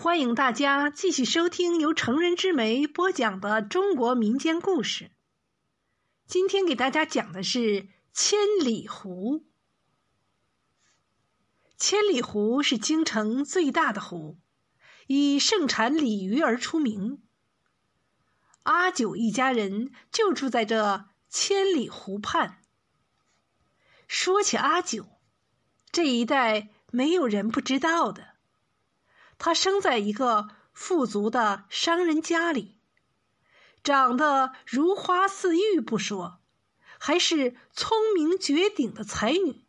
[0.00, 5.10] 欢迎大家继续收听由成人之美播讲的中国民间故事。
[6.24, 9.44] 今天给大家讲的是千里湖。
[11.76, 14.38] 千里湖是京城最大的湖，
[15.08, 17.20] 以盛产鲤鱼而出名。
[18.62, 22.62] 阿九一家人就住在这千里湖畔。
[24.06, 25.08] 说起阿九，
[25.90, 28.27] 这一代没有人不知道的。
[29.38, 32.76] 他生在一个富足的商人家里，
[33.82, 36.40] 长得如花似玉不说，
[36.98, 39.64] 还是聪明绝顶的才女。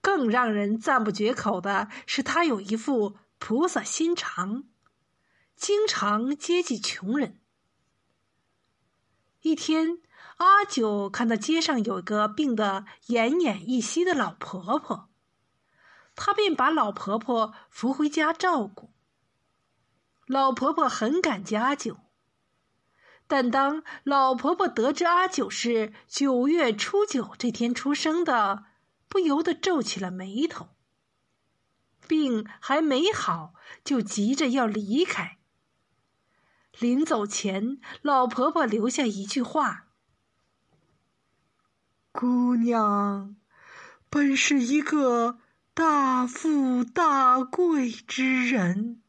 [0.00, 4.64] 更让人赞不绝口的是，他有一副菩萨心肠，
[5.56, 7.40] 经常接济穷人。
[9.42, 9.98] 一天，
[10.36, 15.08] 阿九看到街上有个病得奄奄一息的老婆婆。
[16.16, 18.90] 他便把老婆婆扶回家照顾。
[20.26, 21.98] 老婆婆很感激阿九，
[23.28, 28.64] 但当老婆婆得知阿九是九月初九这天出生的，
[29.06, 30.70] 不由得皱起了眉头。
[32.08, 35.38] 病还没好，就急着要离开。
[36.78, 39.86] 临走前，老婆婆留下一句话
[42.10, 43.36] ：“姑娘，
[44.10, 45.38] 本是一个……”
[45.76, 49.02] 大富大贵之人，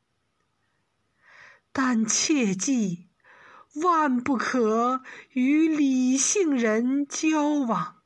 [1.71, 3.07] 但切记
[3.75, 8.01] 万不可与李姓人交往，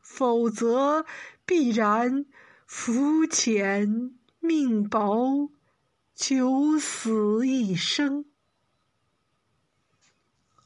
[0.00, 1.04] 否则
[1.44, 2.26] 必然
[2.64, 5.50] 福浅命薄，
[6.14, 8.24] 九死一生。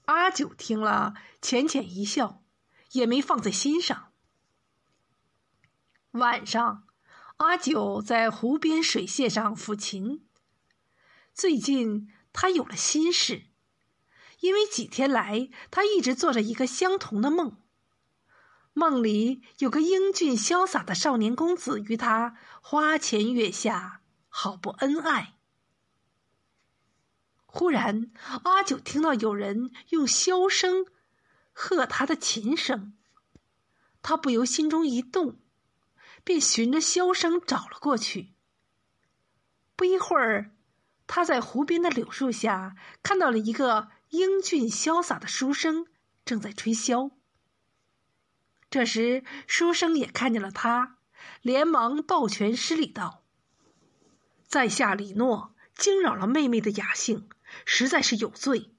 [0.05, 2.43] 阿九听了，浅浅一笑，
[2.93, 4.10] 也没放在心上。
[6.13, 6.89] 晚上，
[7.37, 10.27] 阿九在湖边水榭上抚琴。
[11.33, 13.45] 最近他有了心事，
[14.41, 17.57] 因为几天来他一直做着一个相同的梦。
[18.73, 25.37] 梦里有个英俊潇洒的少年公子与他花前月下，好不恩爱。
[27.47, 28.11] 忽然，
[28.43, 30.87] 阿九听到有人用箫声
[31.53, 32.95] 和他的琴声，
[34.03, 35.39] 他不由心中一动。
[36.25, 38.35] 便循着箫声找了过去。
[39.77, 40.55] 不一会儿，
[41.07, 45.87] 他在湖边的柳树下看到了一个英俊潇洒的书生
[46.25, 47.13] 正在吹箫。
[48.69, 50.99] 这时，书生也看见了他，
[51.43, 53.25] 连忙抱拳施礼道
[54.47, 57.29] ：“在下李诺，惊扰了妹妹的雅兴，
[57.65, 58.73] 实在是有罪。”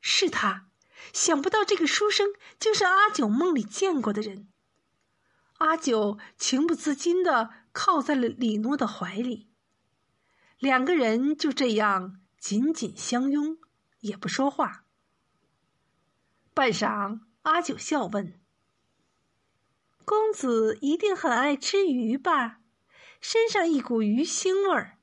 [0.00, 0.68] 是他，
[1.12, 2.28] 想不到这个书生
[2.60, 4.48] 就是阿九梦里见过的人。
[5.58, 9.48] 阿九情不自禁的靠在了李诺的怀里，
[10.58, 13.58] 两个人就这样紧紧相拥，
[14.00, 14.84] 也不说话。
[16.52, 18.40] 半晌，阿九笑问
[20.04, 22.60] ：“公子一定很爱吃鱼吧？
[23.20, 24.98] 身上一股鱼腥味儿。”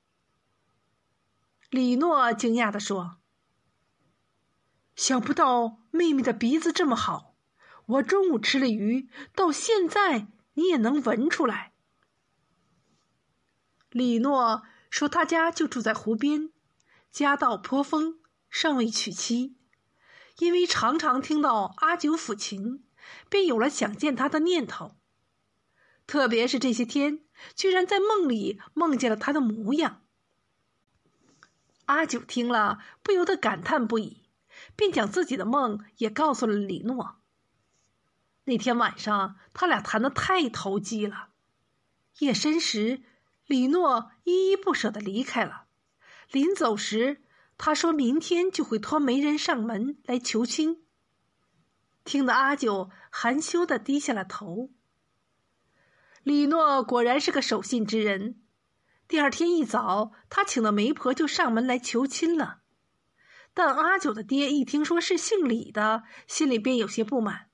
[1.71, 3.19] 李诺惊讶的说
[4.95, 7.35] ：“想不到妹妹的鼻子这么好，
[7.85, 11.73] 我中午吃了鱼，到现在。”你也能闻出来。
[13.89, 16.51] 李诺说：“他家就住在湖边，
[17.11, 18.19] 家道颇丰，
[18.49, 19.57] 尚未娶妻。
[20.37, 22.83] 因为常常听到阿九抚琴，
[23.29, 24.95] 便有了想见他的念头。
[26.07, 27.23] 特别是这些天，
[27.55, 30.01] 居然在梦里梦见了他的模样。”
[31.85, 34.23] 阿九听了，不由得感叹不已，
[34.75, 37.20] 便将自己的梦也告诉了李诺。
[38.45, 41.29] 那天晚上，他俩谈的太投机了。
[42.19, 43.03] 夜深时，
[43.45, 45.65] 李诺依依不舍的离开了。
[46.31, 47.21] 临走时，
[47.57, 50.83] 他说明天就会托媒人上门来求亲。
[52.03, 54.71] 听得阿九含羞的低下了头。
[56.23, 58.41] 李诺果然是个守信之人。
[59.07, 62.61] 第二天一早，他请的媒婆就上门来求亲了。
[63.53, 67.50] 但阿九的爹一听说是姓李的，心里便有些不满。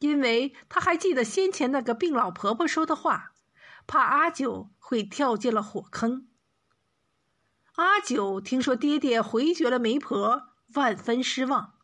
[0.00, 3.32] 因为他还记得先前那个病老婆婆说的话，
[3.86, 6.26] 怕阿九会跳进了火坑。
[7.74, 11.74] 阿九听说爹爹回绝了媒婆，万分失望，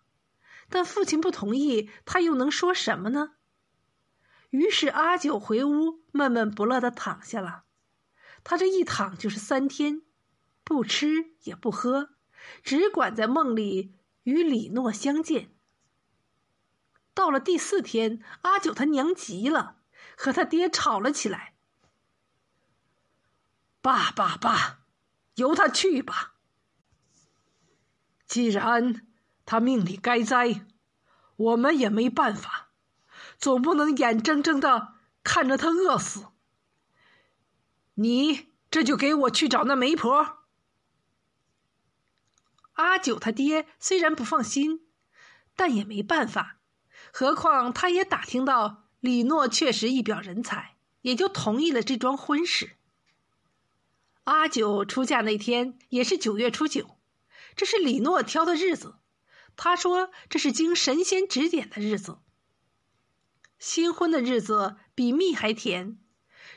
[0.68, 3.32] 但父亲不同意，他又能说什么呢？
[4.50, 7.64] 于是阿九回屋，闷闷不乐的躺下了。
[8.42, 10.02] 他这一躺就是三天，
[10.64, 12.10] 不吃也不喝，
[12.62, 15.55] 只管在梦里与李诺相见。
[17.16, 19.78] 到了第四天，阿九他娘急了，
[20.18, 21.54] 和他爹吵了起来。
[23.80, 24.80] 罢罢罢，
[25.36, 26.34] 由他去吧。
[28.26, 29.06] 既然
[29.46, 30.66] 他命里该栽，
[31.36, 32.68] 我们也没办法，
[33.38, 36.26] 总不能眼睁睁的看着他饿死。
[37.94, 40.40] 你这就给我去找那媒婆。
[42.74, 44.86] 阿九他爹虽然不放心，
[45.54, 46.55] 但也没办法。
[47.18, 52.76] 何况他也打听到李诺确实一表人才，也就同意了这桩婚事。
[54.24, 56.98] 阿九出嫁那天也是九月初九，
[57.54, 58.96] 这是李诺挑的日子。
[59.56, 62.18] 他说这是经神仙指点的日子。
[63.58, 65.96] 新婚的日子比蜜还甜，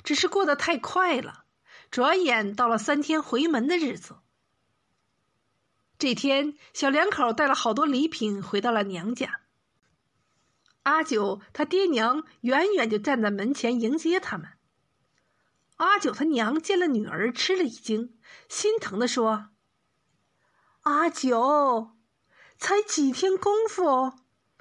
[0.04, 1.46] 只是过得太快了，
[1.90, 4.18] 转眼到了三天回门的日子。
[5.98, 9.39] 这天，小两口带了好多礼品回到了娘家。
[10.90, 14.50] 阿九他爹娘远远就站在门前迎接他们。
[15.76, 18.18] 阿九他娘见了女儿，吃了一惊，
[18.50, 19.50] 心疼的说
[20.82, 21.92] ：“阿九，
[22.58, 24.14] 才几天功夫，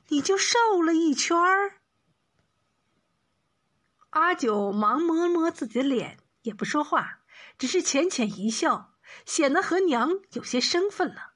[0.09, 1.81] 你就瘦了一圈儿。”
[4.11, 7.21] 阿九忙摸摸自己的脸，也不说话，
[7.57, 8.93] 只是浅浅一笑。
[9.25, 11.33] 显得和娘有些生分了。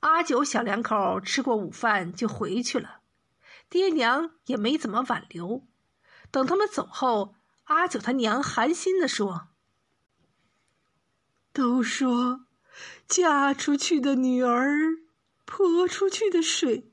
[0.00, 3.02] 阿九小两口吃过午饭就回去了，
[3.68, 5.66] 爹娘也没怎么挽留。
[6.30, 9.48] 等他们走后，阿九他娘寒心的说
[11.52, 12.46] ：“都说
[13.06, 14.98] 嫁出去的女儿
[15.44, 16.92] 泼出去的水，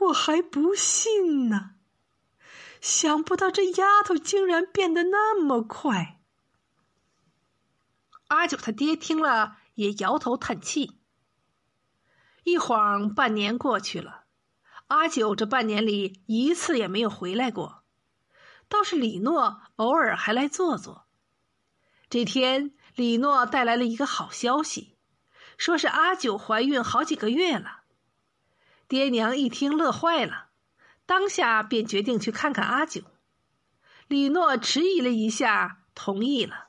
[0.00, 1.76] 我还不信呢。
[2.80, 6.20] 想不到这丫头竟然变得那么快。”
[8.28, 10.98] 阿九他爹听了也摇头叹气。
[12.42, 14.23] 一晃半年过去了，
[14.94, 17.82] 阿九这半年里一次也没有回来过，
[18.68, 21.08] 倒是李诺偶尔还来坐坐。
[22.08, 24.96] 这天，李诺带来了一个好消息，
[25.58, 27.80] 说是阿九怀孕好几个月了。
[28.86, 30.50] 爹娘一听乐坏了，
[31.06, 33.02] 当下便决定去看看阿九。
[34.06, 36.68] 李诺迟疑了一下，同意了。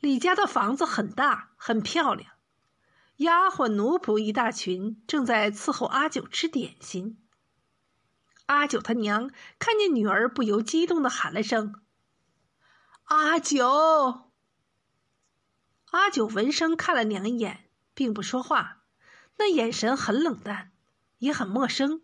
[0.00, 2.31] 李家的房子很大，很漂亮，
[3.16, 7.18] 丫鬟奴仆一大群，正在伺候阿九吃点心。
[8.46, 11.80] 阿九他娘看见女儿，不由激动的喊了声
[13.04, 14.30] ：“阿九！”
[15.92, 18.82] 阿九闻声看了娘一眼，并不说话，
[19.36, 20.72] 那眼神很冷淡，
[21.18, 22.02] 也很陌生，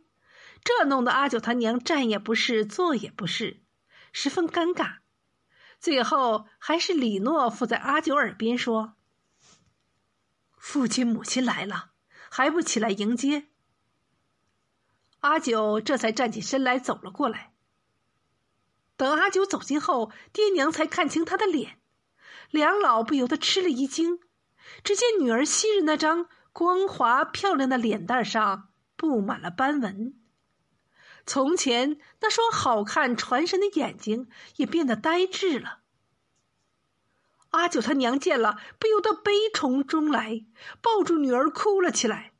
[0.62, 3.62] 这弄得阿九他娘站也不是，坐也不是，
[4.12, 4.98] 十分尴尬。
[5.80, 8.94] 最后还是李诺附在阿九耳边说
[10.58, 11.90] ：“父亲母亲来了，
[12.30, 13.46] 还不起来迎接？”
[15.20, 17.52] 阿九这才站起身来走了过来。
[18.96, 21.80] 等阿九走近后，爹娘才看清他的脸，
[22.50, 24.20] 两老不由得吃了一惊。
[24.84, 30.20] 只见女儿昔日那张光滑漂亮的脸蛋上布满了斑纹。
[31.24, 35.80] 从前那双好看传神的眼睛也变得呆滞了。
[37.50, 40.44] 阿九他娘见了，不由得悲从中来，
[40.82, 42.34] 抱住女儿哭了起来。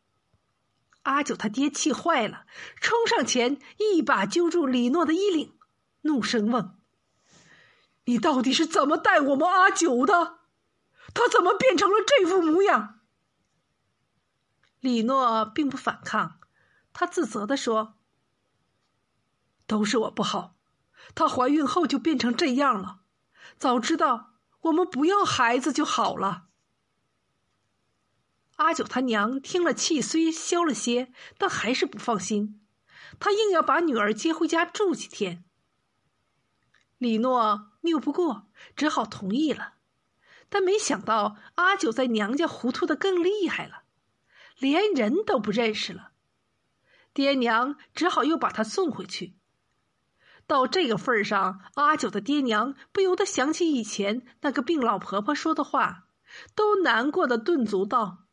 [1.03, 2.45] 阿九他爹气坏了，
[2.81, 5.57] 冲上前一把揪住李诺的衣领，
[6.03, 6.77] 怒声问
[8.05, 10.41] ：“你到底是怎么带我们阿九的？
[11.15, 13.01] 他怎么变成了这副模样？”
[14.81, 16.39] 李诺并不反抗，
[16.93, 17.95] 他自责的说。
[19.67, 20.57] 都是我不好，
[21.15, 23.01] 她怀孕后就变成这样了。
[23.59, 26.49] 早知道我们不要孩子就好了。
[28.57, 32.61] 阿九他娘听了，气虽消了些，但还是不放心。
[33.21, 35.45] 他硬要把女儿接回家住几天。
[36.99, 39.75] 李诺拗不过，只好同意了。
[40.49, 43.85] 但没想到阿九在娘家糊涂的更厉害了，
[44.59, 46.11] 连人都不认识了。
[47.15, 49.38] 爹娘只好又把他送回去。
[50.49, 56.07] 到这个份上，阿九的爹娘不由得想起以前那个病老婆婆说的话，
[56.57, 58.25] 都难过的顿足道：“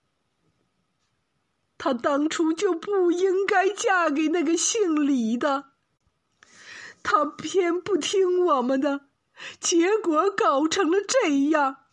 [1.78, 5.72] 她当初就不应该嫁给那个姓李的，
[7.04, 9.02] 她偏不听我们的，
[9.60, 11.85] 结果搞成了这样。